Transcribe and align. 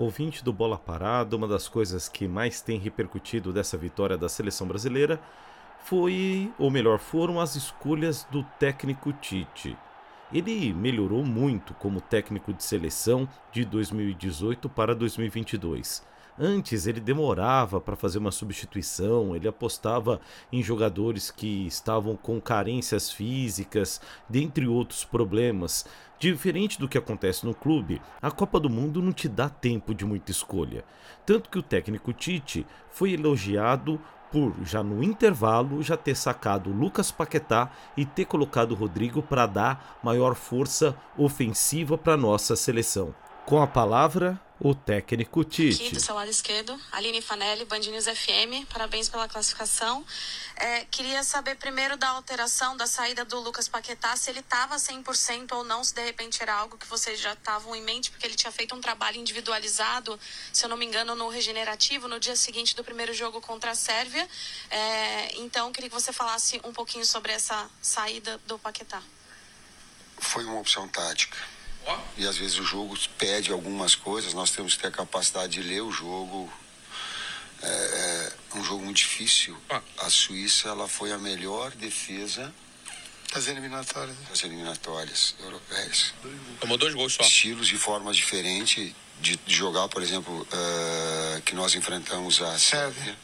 Ouvinte 0.00 0.42
do 0.42 0.50
Bola 0.50 0.78
Parada, 0.78 1.36
uma 1.36 1.46
das 1.46 1.68
coisas 1.68 2.08
que 2.08 2.26
mais 2.26 2.62
tem 2.62 2.78
repercutido 2.78 3.52
dessa 3.52 3.76
vitória 3.76 4.16
da 4.16 4.30
seleção 4.30 4.66
brasileira 4.66 5.20
foi, 5.80 6.50
ou 6.58 6.70
melhor, 6.70 6.98
foram 6.98 7.38
as 7.38 7.54
escolhas 7.54 8.26
do 8.30 8.42
técnico 8.58 9.12
Tite. 9.12 9.76
Ele 10.32 10.72
melhorou 10.72 11.22
muito 11.22 11.74
como 11.74 12.00
técnico 12.00 12.50
de 12.54 12.64
seleção 12.64 13.28
de 13.52 13.62
2018 13.62 14.70
para 14.70 14.94
2022. 14.94 16.02
Antes 16.42 16.86
ele 16.86 17.00
demorava 17.00 17.78
para 17.82 17.94
fazer 17.94 18.16
uma 18.16 18.32
substituição, 18.32 19.36
ele 19.36 19.46
apostava 19.46 20.22
em 20.50 20.62
jogadores 20.62 21.30
que 21.30 21.66
estavam 21.66 22.16
com 22.16 22.40
carências 22.40 23.10
físicas, 23.10 24.00
dentre 24.26 24.66
outros 24.66 25.04
problemas. 25.04 25.84
Diferente 26.18 26.80
do 26.80 26.88
que 26.88 26.96
acontece 26.96 27.44
no 27.44 27.54
clube, 27.54 28.00
a 28.22 28.30
Copa 28.30 28.58
do 28.58 28.70
Mundo 28.70 29.02
não 29.02 29.12
te 29.12 29.28
dá 29.28 29.50
tempo 29.50 29.94
de 29.94 30.06
muita 30.06 30.30
escolha. 30.30 30.82
Tanto 31.26 31.50
que 31.50 31.58
o 31.58 31.62
técnico 31.62 32.10
Tite 32.10 32.66
foi 32.90 33.12
elogiado 33.12 34.00
por 34.32 34.54
já 34.64 34.82
no 34.82 35.02
intervalo 35.02 35.82
já 35.82 35.96
ter 35.96 36.14
sacado 36.14 36.70
Lucas 36.70 37.10
Paquetá 37.10 37.70
e 37.94 38.06
ter 38.06 38.24
colocado 38.24 38.72
o 38.72 38.76
Rodrigo 38.76 39.22
para 39.22 39.44
dar 39.44 39.98
maior 40.02 40.34
força 40.34 40.96
ofensiva 41.18 41.98
para 41.98 42.16
nossa 42.16 42.56
seleção. 42.56 43.14
Com 43.44 43.60
a 43.60 43.66
palavra, 43.66 44.40
o 44.60 44.74
técnico 44.74 45.42
Tite. 45.42 45.86
Aqui 45.86 45.94
do 45.94 46.00
seu 46.00 46.14
lado 46.14 46.30
esquerdo, 46.30 46.78
Aline 46.92 47.22
Fanelli, 47.22 47.64
Band 47.64 47.78
News 47.78 48.04
FM, 48.04 48.68
parabéns 48.70 49.08
pela 49.08 49.26
classificação. 49.26 50.04
É, 50.54 50.84
queria 50.90 51.24
saber 51.24 51.56
primeiro 51.56 51.96
da 51.96 52.10
alteração, 52.10 52.76
da 52.76 52.86
saída 52.86 53.24
do 53.24 53.40
Lucas 53.40 53.68
Paquetá, 53.68 54.14
se 54.16 54.28
ele 54.28 54.40
estava 54.40 54.76
100% 54.76 55.52
ou 55.52 55.64
não, 55.64 55.82
se 55.82 55.94
de 55.94 56.04
repente 56.04 56.42
era 56.42 56.54
algo 56.54 56.76
que 56.76 56.86
vocês 56.86 57.18
já 57.18 57.32
estavam 57.32 57.74
em 57.74 57.82
mente, 57.82 58.10
porque 58.10 58.26
ele 58.26 58.34
tinha 58.34 58.52
feito 58.52 58.74
um 58.74 58.80
trabalho 58.80 59.16
individualizado, 59.16 60.20
se 60.52 60.66
eu 60.66 60.68
não 60.68 60.76
me 60.76 60.84
engano, 60.84 61.14
no 61.14 61.28
regenerativo, 61.28 62.06
no 62.06 62.20
dia 62.20 62.36
seguinte 62.36 62.76
do 62.76 62.84
primeiro 62.84 63.14
jogo 63.14 63.40
contra 63.40 63.70
a 63.70 63.74
Sérvia. 63.74 64.28
É, 64.70 65.38
então, 65.38 65.72
queria 65.72 65.88
que 65.88 65.94
você 65.94 66.12
falasse 66.12 66.60
um 66.62 66.72
pouquinho 66.72 67.06
sobre 67.06 67.32
essa 67.32 67.68
saída 67.80 68.38
do 68.46 68.58
Paquetá. 68.58 69.02
Foi 70.18 70.44
uma 70.44 70.60
opção 70.60 70.86
tática 70.86 71.38
e 72.16 72.26
às 72.26 72.36
vezes 72.36 72.58
o 72.58 72.64
jogo 72.64 72.98
pede 73.16 73.50
algumas 73.50 73.94
coisas, 73.94 74.34
nós 74.34 74.50
temos 74.50 74.74
que 74.74 74.82
ter 74.82 74.88
a 74.88 74.90
capacidade 74.90 75.52
de 75.54 75.62
ler 75.62 75.80
o 75.80 75.90
jogo. 75.90 76.52
É, 77.62 78.32
é 78.54 78.58
um 78.58 78.64
jogo 78.64 78.84
muito 78.84 78.98
difícil. 78.98 79.56
A 79.98 80.10
Suíça 80.10 80.68
ela 80.68 80.88
foi 80.88 81.12
a 81.12 81.18
melhor 81.18 81.70
defesa 81.72 82.52
das 83.32 83.46
eliminatórias. 83.46 84.16
Das 84.28 84.42
eliminatórias 84.42 85.34
europeias. 85.40 86.12
Tomou 86.60 86.76
dois 86.76 86.94
gols 86.94 87.14
só. 87.14 87.22
Estilos 87.22 87.70
e 87.72 87.76
formas 87.76 88.16
diferentes 88.16 88.92
de, 89.20 89.36
de 89.36 89.54
jogar, 89.54 89.88
por 89.88 90.02
exemplo, 90.02 90.42
uh, 90.42 91.40
que 91.42 91.54
nós 91.54 91.74
enfrentamos 91.74 92.42
a 92.42 92.58
Sérvia. 92.58 93.16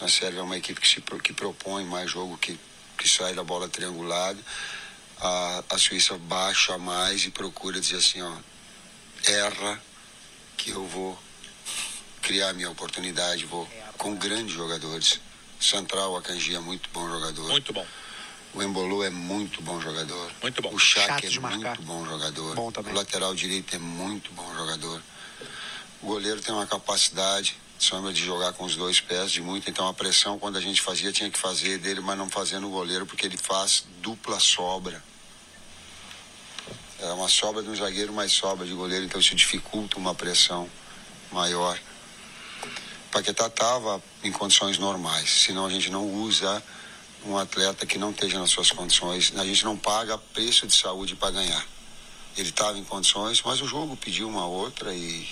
A 0.00 0.08
Sérvia 0.08 0.40
é 0.40 0.42
uma 0.42 0.56
equipe 0.56 0.80
que, 0.80 0.88
se, 0.88 1.00
que 1.00 1.32
propõe 1.32 1.84
mais 1.84 2.10
jogo, 2.10 2.36
que, 2.36 2.58
que 2.98 3.08
sai 3.08 3.34
da 3.34 3.44
bola 3.44 3.68
triangulada 3.68 4.38
a, 5.20 5.64
a 5.70 5.78
Suíça 5.78 6.16
baixa 6.18 6.76
mais 6.78 7.24
e 7.24 7.30
procura 7.30 7.80
dizer 7.80 7.96
assim, 7.96 8.22
ó, 8.22 8.36
erra 9.26 9.82
que 10.56 10.70
eu 10.70 10.86
vou 10.86 11.18
criar 12.22 12.50
a 12.50 12.52
minha 12.52 12.70
oportunidade, 12.70 13.44
vou 13.44 13.68
com 13.96 14.14
grandes 14.16 14.54
jogadores. 14.54 15.20
Central, 15.60 16.12
o 16.12 16.16
Akanji 16.16 16.54
é 16.54 16.60
muito 16.60 16.88
bom 16.92 17.08
jogador. 17.08 17.48
Muito 17.48 17.72
bom. 17.72 17.86
O 18.52 18.62
Embolu 18.62 19.02
é 19.02 19.10
muito 19.10 19.60
bom 19.62 19.80
jogador. 19.80 20.30
Muito 20.42 20.62
bom. 20.62 20.72
O 20.72 20.78
Chak 20.78 21.26
é 21.26 21.40
muito 21.40 21.82
bom 21.82 22.06
jogador. 22.06 22.54
Bom 22.54 22.72
o 22.74 22.94
lateral 22.94 23.34
direito 23.34 23.74
é 23.74 23.78
muito 23.78 24.32
bom 24.32 24.54
jogador. 24.54 25.02
O 26.02 26.06
goleiro 26.06 26.40
tem 26.40 26.54
uma 26.54 26.66
capacidade 26.66 27.56
sombra 27.78 28.12
de 28.12 28.24
jogar 28.24 28.52
com 28.54 28.64
os 28.64 28.74
dois 28.74 29.00
pés 29.00 29.30
de 29.30 29.42
muito, 29.42 29.68
então 29.68 29.86
a 29.86 29.92
pressão 29.92 30.38
quando 30.38 30.56
a 30.56 30.60
gente 30.60 30.80
fazia 30.80 31.12
tinha 31.12 31.30
que 31.30 31.38
fazer 31.38 31.78
dele, 31.78 32.00
mas 32.00 32.16
não 32.16 32.28
fazendo 32.30 32.66
o 32.66 32.70
goleiro 32.70 33.04
porque 33.06 33.26
ele 33.26 33.36
faz 33.36 33.84
dupla 34.00 34.40
sobra. 34.40 35.02
É 37.00 37.12
uma 37.12 37.28
sobra 37.28 37.62
de 37.62 37.68
um 37.68 37.76
zagueiro, 37.76 38.12
mais 38.12 38.32
sobra 38.32 38.66
de 38.66 38.72
goleiro, 38.72 39.04
então 39.04 39.20
isso 39.20 39.34
dificulta 39.34 39.98
uma 39.98 40.14
pressão 40.14 40.68
maior. 41.30 41.78
Paquetá 43.10 43.46
estava 43.46 44.02
em 44.22 44.32
condições 44.32 44.78
normais, 44.78 45.28
senão 45.28 45.66
a 45.66 45.70
gente 45.70 45.90
não 45.90 46.06
usa 46.06 46.62
um 47.24 47.36
atleta 47.36 47.86
que 47.86 47.98
não 47.98 48.10
esteja 48.10 48.38
nas 48.38 48.50
suas 48.50 48.70
condições, 48.70 49.32
a 49.36 49.44
gente 49.44 49.64
não 49.64 49.76
paga 49.76 50.16
preço 50.16 50.66
de 50.66 50.74
saúde 50.74 51.16
para 51.16 51.32
ganhar. 51.32 51.66
Ele 52.36 52.50
estava 52.50 52.78
em 52.78 52.84
condições, 52.84 53.42
mas 53.42 53.60
o 53.60 53.66
jogo 53.66 53.96
pediu 53.96 54.28
uma 54.28 54.46
outra 54.46 54.94
e 54.94 55.26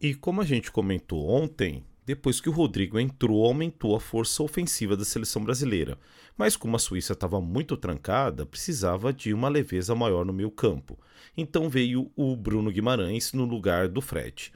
e 0.00 0.14
como 0.14 0.42
a 0.42 0.44
gente 0.44 0.70
comentou 0.70 1.26
ontem, 1.28 1.82
depois 2.06 2.40
que 2.40 2.48
o 2.48 2.52
Rodrigo 2.52 3.00
entrou, 3.00 3.44
aumentou 3.44 3.96
a 3.96 4.00
força 4.00 4.40
ofensiva 4.40 4.96
da 4.96 5.04
seleção 5.04 5.42
brasileira. 5.42 5.98
Mas 6.38 6.56
como 6.56 6.76
a 6.76 6.78
Suíça 6.78 7.14
estava 7.14 7.40
muito 7.40 7.76
trancada, 7.76 8.46
precisava 8.46 9.12
de 9.12 9.34
uma 9.34 9.48
leveza 9.48 9.92
maior 9.92 10.24
no 10.24 10.32
meio 10.32 10.50
campo. 10.52 10.96
Então 11.36 11.68
veio 11.68 12.08
o 12.14 12.36
Bruno 12.36 12.70
Guimarães 12.70 13.32
no 13.32 13.44
lugar 13.44 13.88
do 13.88 14.00
Fred. 14.00 14.52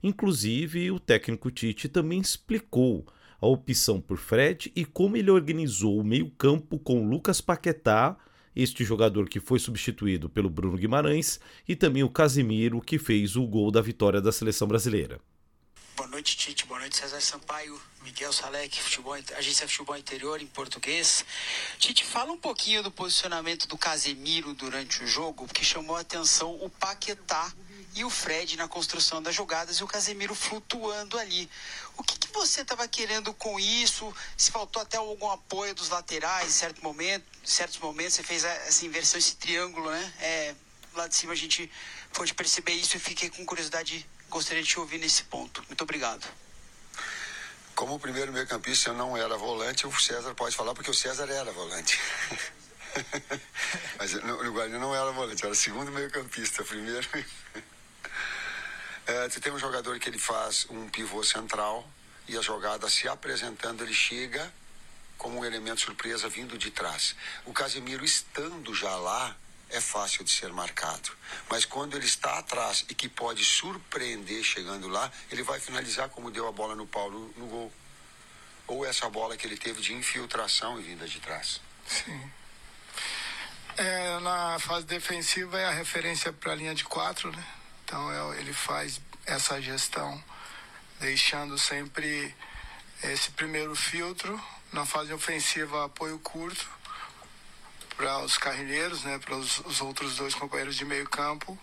Inclusive, 0.00 0.92
o 0.92 1.00
técnico 1.00 1.50
Tite 1.50 1.88
também 1.88 2.20
explicou 2.20 3.04
a 3.40 3.48
opção 3.48 4.00
por 4.00 4.16
Fred 4.16 4.70
e 4.76 4.84
como 4.84 5.16
ele 5.16 5.30
organizou 5.30 5.98
o 5.98 6.04
meio 6.04 6.30
campo 6.30 6.78
com 6.78 7.04
Lucas 7.04 7.40
Paquetá 7.40 8.16
este 8.54 8.84
jogador 8.84 9.28
que 9.28 9.40
foi 9.40 9.58
substituído 9.58 10.28
pelo 10.28 10.50
Bruno 10.50 10.76
Guimarães 10.76 11.40
e 11.66 11.74
também 11.74 12.04
o 12.04 12.08
Casimiro, 12.08 12.80
que 12.80 12.98
fez 12.98 13.34
o 13.34 13.46
gol 13.46 13.72
da 13.72 13.80
vitória 13.80 14.20
da 14.20 14.30
seleção 14.30 14.68
brasileira. 14.68 15.18
Boa 15.94 16.08
noite, 16.08 16.38
Tite. 16.38 16.64
Boa 16.64 16.80
noite, 16.80 16.96
César 16.96 17.20
Sampaio, 17.20 17.80
Miguel 18.00 18.32
Salek, 18.32 18.80
futebol, 18.80 19.14
agência 19.36 19.68
Futebol 19.68 19.94
Interior 19.94 20.40
em 20.40 20.46
português. 20.46 21.22
Tite, 21.78 22.02
fala 22.02 22.32
um 22.32 22.38
pouquinho 22.38 22.82
do 22.82 22.90
posicionamento 22.90 23.68
do 23.68 23.76
Casemiro 23.76 24.54
durante 24.54 25.04
o 25.04 25.06
jogo, 25.06 25.46
que 25.48 25.62
chamou 25.62 25.94
a 25.96 26.00
atenção 26.00 26.54
o 26.62 26.70
Paquetá 26.70 27.52
e 27.94 28.04
o 28.04 28.10
Fred 28.10 28.56
na 28.56 28.66
construção 28.66 29.22
das 29.22 29.34
jogadas 29.34 29.76
e 29.76 29.84
o 29.84 29.86
Casemiro 29.86 30.34
flutuando 30.34 31.18
ali. 31.18 31.48
O 31.98 32.02
que, 32.02 32.18
que 32.18 32.32
você 32.32 32.62
estava 32.62 32.88
querendo 32.88 33.34
com 33.34 33.60
isso? 33.60 34.14
Se 34.34 34.50
faltou 34.50 34.80
até 34.80 34.96
algum 34.96 35.30
apoio 35.30 35.74
dos 35.74 35.90
laterais 35.90 36.48
em 36.48 36.52
certo 36.52 36.82
momento, 36.82 37.26
em 37.44 37.46
certos 37.46 37.78
momentos 37.78 38.14
você 38.14 38.22
fez 38.22 38.44
essa 38.44 38.86
inversão, 38.86 39.18
esse 39.18 39.36
triângulo, 39.36 39.90
né? 39.90 40.14
É, 40.20 40.54
lá 40.94 41.06
de 41.06 41.14
cima 41.14 41.34
a 41.34 41.36
gente 41.36 41.70
pôde 42.12 42.34
perceber 42.34 42.72
isso 42.72 42.96
e 42.96 43.00
fiquei 43.00 43.30
com 43.30 43.44
curiosidade, 43.44 44.06
gostaria 44.32 44.62
de 44.62 44.68
te 44.68 44.80
ouvir 44.80 44.98
nesse 44.98 45.24
ponto. 45.24 45.62
Muito 45.68 45.82
obrigado. 45.82 46.26
Como 47.74 47.94
o 47.94 48.00
primeiro 48.00 48.32
meio 48.32 48.46
campista 48.46 48.90
eu 48.90 48.94
não 48.94 49.16
era 49.16 49.36
volante, 49.36 49.86
o 49.86 50.00
César 50.00 50.34
pode 50.34 50.56
falar 50.56 50.74
porque 50.74 50.90
o 50.90 50.94
César 50.94 51.30
era 51.30 51.52
volante. 51.52 52.00
Mas 53.98 54.12
no, 54.14 54.42
no 54.42 54.52
Guarani 54.52 54.78
não 54.78 54.94
era 54.94 55.10
volante, 55.12 55.44
era 55.44 55.54
segundo 55.54 55.90
meio 55.90 56.10
campista, 56.10 56.64
primeiro. 56.64 57.06
É, 59.06 59.28
você 59.28 59.40
tem 59.40 59.52
um 59.52 59.58
jogador 59.58 59.98
que 59.98 60.08
ele 60.08 60.18
faz 60.18 60.66
um 60.70 60.88
pivô 60.88 61.22
central 61.24 61.88
e 62.28 62.36
a 62.36 62.40
jogada 62.40 62.88
se 62.88 63.08
apresentando, 63.08 63.82
ele 63.82 63.94
chega 63.94 64.52
como 65.18 65.40
um 65.40 65.44
elemento 65.44 65.80
surpresa 65.80 66.28
vindo 66.28 66.56
de 66.56 66.70
trás. 66.70 67.14
O 67.44 67.52
Casemiro 67.52 68.04
estando 68.04 68.74
já 68.74 68.94
lá 68.96 69.36
é 69.72 69.80
fácil 69.80 70.22
de 70.22 70.30
ser 70.30 70.52
marcado, 70.52 71.10
mas 71.48 71.64
quando 71.64 71.96
ele 71.96 72.04
está 72.04 72.38
atrás 72.38 72.84
e 72.88 72.94
que 72.94 73.08
pode 73.08 73.44
surpreender 73.44 74.42
chegando 74.44 74.86
lá, 74.86 75.10
ele 75.30 75.42
vai 75.42 75.58
finalizar 75.58 76.08
como 76.10 76.30
deu 76.30 76.46
a 76.46 76.52
bola 76.52 76.74
no 76.74 76.86
Paulo 76.86 77.32
no 77.36 77.46
gol. 77.46 77.72
Ou 78.66 78.86
essa 78.86 79.08
bola 79.08 79.36
que 79.36 79.46
ele 79.46 79.56
teve 79.56 79.80
de 79.80 79.92
infiltração 79.92 80.78
e 80.78 80.82
vinda 80.82 81.08
de 81.08 81.18
trás. 81.20 81.60
Sim. 81.86 82.30
É, 83.76 84.20
na 84.20 84.58
fase 84.58 84.86
defensiva 84.86 85.58
é 85.58 85.64
a 85.64 85.70
referência 85.70 86.32
para 86.32 86.52
a 86.52 86.54
linha 86.54 86.74
de 86.74 86.84
quatro, 86.84 87.32
né? 87.32 87.44
Então 87.84 88.32
é, 88.32 88.40
ele 88.40 88.52
faz 88.52 89.00
essa 89.26 89.60
gestão, 89.60 90.22
deixando 91.00 91.58
sempre 91.58 92.34
esse 93.02 93.30
primeiro 93.32 93.74
filtro 93.74 94.40
na 94.72 94.86
fase 94.86 95.12
ofensiva 95.12 95.86
apoio 95.86 96.18
curto 96.18 96.81
para 97.96 98.18
os 98.20 98.38
carrilheiros, 98.38 99.04
né, 99.04 99.18
para 99.18 99.36
os, 99.36 99.58
os 99.60 99.80
outros 99.80 100.16
dois 100.16 100.34
companheiros 100.34 100.76
de 100.76 100.84
meio 100.84 101.08
campo 101.08 101.58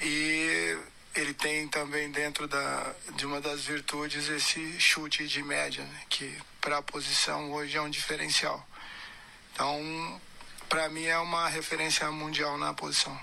e 0.00 0.78
ele 1.14 1.32
tem 1.32 1.68
também 1.68 2.10
dentro 2.10 2.48
da, 2.48 2.94
de 3.14 3.24
uma 3.24 3.40
das 3.40 3.64
virtudes 3.64 4.28
esse 4.28 4.80
chute 4.80 5.26
de 5.28 5.42
média, 5.42 5.84
né, 5.84 6.00
que 6.08 6.36
para 6.60 6.78
a 6.78 6.82
posição 6.82 7.52
hoje 7.52 7.76
é 7.76 7.80
um 7.80 7.90
diferencial. 7.90 8.66
Então, 9.52 10.20
para 10.68 10.88
mim 10.88 11.04
é 11.04 11.18
uma 11.18 11.48
referência 11.48 12.10
mundial 12.10 12.58
na 12.58 12.74
posição. 12.74 13.18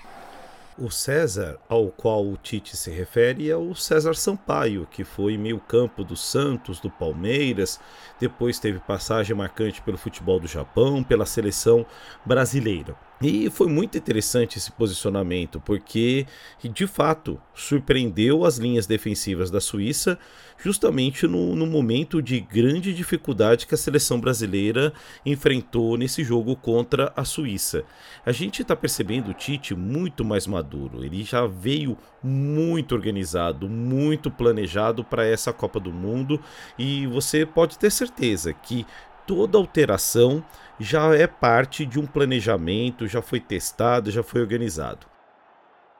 O 0.78 0.90
César, 0.90 1.58
ao 1.68 1.88
qual 1.88 2.26
o 2.26 2.34
Tite 2.34 2.78
se 2.78 2.90
refere, 2.90 3.50
é 3.50 3.56
o 3.56 3.74
César 3.74 4.14
Sampaio, 4.14 4.88
que 4.90 5.04
foi 5.04 5.36
meio-campo 5.36 6.02
do 6.02 6.16
Santos, 6.16 6.80
do 6.80 6.90
Palmeiras, 6.90 7.78
depois 8.18 8.58
teve 8.58 8.78
passagem 8.78 9.36
marcante 9.36 9.82
pelo 9.82 9.98
futebol 9.98 10.40
do 10.40 10.48
Japão, 10.48 11.04
pela 11.04 11.26
seleção 11.26 11.84
brasileira. 12.24 12.96
E 13.22 13.48
foi 13.50 13.68
muito 13.68 13.96
interessante 13.96 14.58
esse 14.58 14.72
posicionamento, 14.72 15.60
porque 15.60 16.26
de 16.62 16.86
fato 16.88 17.40
surpreendeu 17.54 18.44
as 18.44 18.58
linhas 18.58 18.86
defensivas 18.86 19.48
da 19.48 19.60
Suíça, 19.60 20.18
justamente 20.58 21.26
no, 21.26 21.54
no, 21.54 21.66
momento 21.66 22.20
de 22.20 22.40
grande 22.40 22.92
dificuldade 22.92 23.66
que 23.66 23.74
a 23.74 23.78
seleção 23.78 24.20
brasileira 24.20 24.92
enfrentou 25.24 25.96
nesse 25.96 26.24
jogo 26.24 26.56
contra 26.56 27.12
a 27.16 27.24
Suíça. 27.24 27.84
A 28.26 28.32
gente 28.32 28.62
está 28.62 28.74
percebendo 28.74 29.30
o 29.30 29.34
Tite 29.34 29.74
muito 29.74 30.24
mais 30.24 30.46
maduro, 30.46 31.04
ele 31.04 31.22
já 31.22 31.46
veio 31.46 31.96
muito 32.22 32.92
organizado, 32.94 33.68
muito 33.68 34.30
planejado 34.30 35.04
para 35.04 35.24
essa 35.24 35.52
Copa 35.52 35.78
do 35.78 35.92
Mundo, 35.92 36.40
e 36.78 37.06
você 37.06 37.46
pode 37.46 37.78
ter 37.78 37.90
certeza 37.90 38.52
que 38.52 38.86
toda 39.26 39.58
alteração 39.58 40.44
já 40.78 41.14
é 41.14 41.26
parte 41.26 41.86
de 41.86 41.98
um 41.98 42.06
planejamento, 42.06 43.06
já 43.06 43.22
foi 43.22 43.40
testado, 43.40 44.10
já 44.10 44.22
foi 44.22 44.40
organizado. 44.40 45.11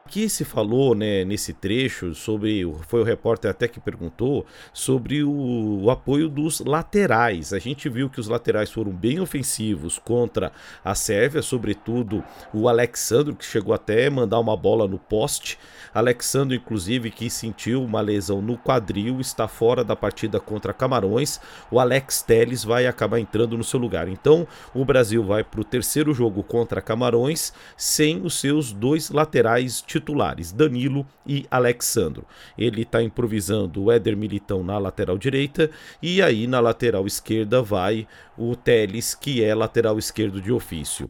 Aqui 0.04 0.28
se 0.28 0.44
falou 0.44 0.94
né, 0.94 1.24
nesse 1.24 1.52
trecho 1.52 2.14
sobre. 2.14 2.70
Foi 2.88 3.00
o 3.00 3.04
repórter 3.04 3.50
até 3.50 3.68
que 3.68 3.80
perguntou 3.80 4.44
sobre 4.72 5.22
o, 5.22 5.84
o, 5.84 5.90
apoio 5.90 6.28
dos 6.28 6.60
laterais. 6.60 7.52
A 7.52 7.58
gente 7.58 7.88
viu 7.88 8.10
que 8.10 8.20
os 8.20 8.28
laterais 8.28 8.70
foram 8.70 8.92
bem 8.92 9.20
ofensivos 9.20 9.98
contra 9.98 10.52
a 10.84 10.94
Sérvia, 10.94 11.40
sobretudo 11.40 12.22
o 12.52 12.68
Alexandro, 12.68 13.34
que 13.34 13.44
chegou 13.44 13.72
até 13.72 14.10
mandar 14.10 14.40
uma 14.40 14.56
bola 14.56 14.88
no 14.88 14.98
poste. 14.98 15.58
Alexandro, 15.94 16.54
inclusive, 16.54 17.10
que 17.10 17.30
sentiu 17.30 17.82
uma 17.82 18.00
lesão 18.00 18.42
no 18.42 18.58
quadril, 18.58 19.20
está 19.20 19.46
fora 19.46 19.84
da 19.84 19.94
partida 19.94 20.40
contra 20.40 20.74
Camarões. 20.74 21.40
O 21.70 21.78
Alex 21.78 22.22
Teles 22.22 22.64
vai 22.64 22.86
acabar 22.86 23.20
entrando 23.20 23.56
no 23.56 23.64
seu 23.64 23.78
lugar. 23.78 24.08
Então, 24.08 24.46
o 24.74 24.84
Brasil 24.84 25.22
vai 25.22 25.44
para 25.44 25.60
o 25.60 25.64
terceiro 25.64 26.12
jogo 26.12 26.42
contra 26.42 26.82
Camarões 26.82 27.52
sem 27.76 28.20
os 28.20 28.38
seus 28.38 28.72
dois 28.72 29.08
laterais 29.08 29.80
titulares, 29.92 30.52
Danilo 30.52 31.06
e 31.26 31.46
Alexandro. 31.50 32.24
Ele 32.56 32.82
está 32.82 33.02
improvisando 33.02 33.84
o 33.84 33.92
Éder 33.92 34.16
Militão 34.16 34.64
na 34.64 34.78
lateral 34.78 35.18
direita 35.18 35.70
e 36.00 36.22
aí 36.22 36.46
na 36.46 36.60
lateral 36.60 37.06
esquerda 37.06 37.60
vai 37.62 38.06
o 38.36 38.56
Teles, 38.56 39.14
que 39.14 39.44
é 39.44 39.54
lateral 39.54 39.98
esquerdo 39.98 40.40
de 40.40 40.50
ofício. 40.50 41.08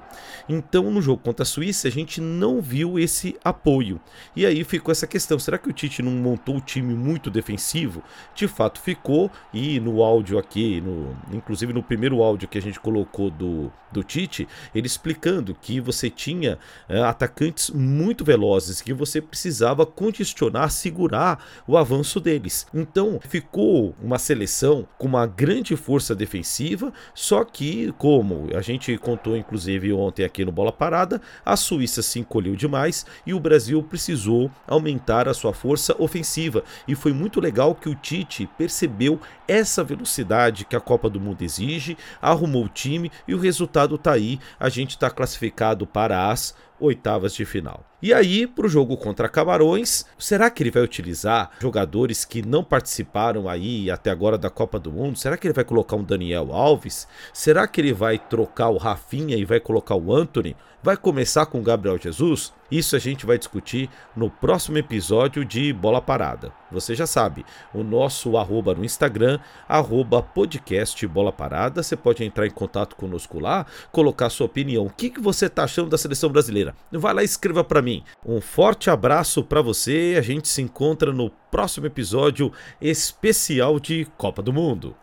Então, 0.49 0.91
no 0.91 1.01
jogo 1.01 1.23
contra 1.23 1.45
a 1.45 1.47
Suíça, 1.47 1.89
a 1.89 1.91
gente 1.91 2.21
não 2.21 2.61
viu 2.61 2.99
esse 2.99 3.37
apoio. 3.45 4.01
E 4.35 4.45
aí 4.45 4.65
ficou 4.65 4.91
essa 4.91 5.07
questão: 5.07 5.39
será 5.39 5.59
que 5.59 5.69
o 5.69 5.73
Tite 5.73 6.03
não 6.03 6.13
montou 6.13 6.57
o 6.57 6.61
time 6.61 6.95
muito 6.95 7.31
defensivo? 7.31 8.03
De 8.35 8.49
fato, 8.49 8.81
ficou. 8.81 9.31
E 9.53 9.79
no 9.79 10.03
áudio 10.03 10.39
aqui, 10.39 10.81
no, 10.81 11.17
inclusive 11.33 11.73
no 11.73 11.83
primeiro 11.83 12.23
áudio 12.23 12.49
que 12.49 12.59
a 12.59 12.63
gente 12.63 12.81
colocou 12.81 13.31
do, 13.31 13.73
do 13.93 14.03
Tite, 14.03 14.49
ele 14.75 14.87
explicando 14.87 15.55
que 15.55 15.81
você 15.81 16.11
tinha 16.11 16.59
é, 16.89 17.01
atacantes 17.03 17.71
muito 17.71 18.25
velozes 18.25 18.72
que 18.81 18.93
você 18.93 19.21
precisava 19.21 19.85
condicionar, 19.85 20.71
segurar 20.71 21.45
o 21.67 21.77
avanço 21.77 22.21
deles. 22.21 22.67
Então 22.73 23.21
ficou 23.29 23.95
uma 24.03 24.19
seleção 24.19 24.87
com 24.99 25.07
uma 25.07 25.27
grande 25.27 25.77
força 25.77 26.15
defensiva, 26.15 26.93
só 27.15 27.45
que, 27.45 27.93
como 27.99 28.49
a 28.57 28.61
gente 28.61 28.97
contou 28.99 29.37
inclusive 29.37 29.93
ontem 29.93 30.25
aqui 30.25 30.45
no 30.45 30.53
Bola 30.53 30.73
Parada, 30.73 31.21
a 31.45 31.57
Suíça 31.57 32.03
se 32.03 32.19
encolheu 32.19 32.57
demais 32.57 33.05
e 33.27 33.35
o 33.35 33.41
Brasil 33.41 33.83
precisou 33.83 34.51
aumentar 34.67 35.29
a 35.29 35.35
sua 35.35 35.53
força 35.53 35.95
ofensiva. 35.99 36.65
E 36.87 36.95
foi 36.95 37.13
muito 37.13 37.41
legal 37.41 37.75
que 37.75 37.89
o 37.89 37.95
Tite 37.95 38.49
percebeu 38.57 39.21
essa 39.47 39.85
velocidade 39.85 40.65
que 40.65 40.77
a 40.77 40.81
Copa 40.81 41.11
do 41.11 41.21
Mundo 41.21 41.43
exige, 41.43 41.97
arrumou 42.21 42.65
o 42.65 42.69
time 42.69 43.11
e 43.27 43.35
o 43.35 43.39
resultado 43.39 43.97
está 43.97 44.13
aí. 44.13 44.39
A 44.59 44.69
gente 44.69 44.91
está 44.91 45.11
classificado 45.11 45.87
para 45.87 46.31
as 46.31 46.55
oitavas 46.83 47.35
de 47.35 47.45
final. 47.45 47.85
E 48.03 48.13
aí, 48.13 48.47
para 48.47 48.67
o 48.67 48.69
jogo 48.69 48.97
contra 48.97 49.29
Camarões, 49.29 50.05
será 50.19 50.51
que 50.51 50.63
ele 50.63 50.73
vai 50.73 50.83
utilizar 50.83 51.53
jogadores 51.61 52.25
que 52.25 52.45
não 52.45 52.65
participaram 52.65 53.49
aí 53.49 53.91
até 53.91 54.11
agora 54.11 54.37
da 54.37 54.51
Copa 54.51 54.79
do 54.79 54.91
Mundo? 54.91 55.17
Será 55.17 55.37
que 55.37 55.47
ele 55.47 55.55
vai 55.55 55.65
colocar 55.65 55.95
um 55.95 56.03
Daniel 56.03 56.53
Alves? 56.53 57.07
Será 57.33 57.67
que 57.69 57.81
ele 57.81 57.93
vai 57.93 58.19
trocar 58.19 58.71
o 58.71 58.77
Rafinha 58.77 59.37
e 59.37 59.45
vai 59.45 59.61
colocar 59.61 59.95
o 59.95 60.13
Anthony? 60.13 60.57
Vai 60.83 60.97
começar 60.97 61.47
com 61.47 61.61
o 61.61 61.63
Gabriel 61.63 61.97
Jesus? 61.97 62.53
Isso 62.73 62.97
a 62.97 62.99
gente 62.99 63.27
vai 63.27 63.37
discutir 63.37 63.91
no 64.17 64.31
próximo 64.31 64.79
episódio 64.79 65.45
de 65.45 65.75
Bola 65.75 66.01
Parada. 66.01 66.51
Você 66.71 66.95
já 66.95 67.07
sabe, 67.07 67.45
o 67.75 67.85
nosso 67.85 68.35
arroba 68.39 68.75
no 68.75 68.83
Instagram, 68.83 69.39
arroba 69.69 70.23
podcast 70.23 71.07
Bola 71.07 71.31
Parada. 71.31 71.83
Você 71.83 71.95
pode 71.95 72.25
entrar 72.25 72.47
em 72.47 72.51
contato 72.51 72.97
conosco 72.97 73.39
lá, 73.39 73.67
colocar 73.91 74.31
sua 74.31 74.47
opinião. 74.47 74.87
O 74.87 74.91
que, 74.91 75.11
que 75.11 75.21
você 75.21 75.49
está 75.49 75.65
achando 75.65 75.91
da 75.91 75.99
seleção 75.99 76.31
brasileira? 76.31 76.75
Vai 76.91 77.13
lá 77.13 77.21
e 77.21 77.27
escreva 77.27 77.63
para 77.63 77.83
mim. 77.83 78.03
Um 78.25 78.41
forte 78.41 78.89
abraço 78.89 79.45
para 79.45 79.61
você. 79.61 80.15
A 80.17 80.23
gente 80.23 80.49
se 80.49 80.63
encontra 80.63 81.13
no 81.13 81.29
próximo 81.51 81.85
episódio 81.85 82.51
especial 82.81 83.79
de 83.79 84.07
Copa 84.17 84.41
do 84.41 84.51
Mundo. 84.51 84.97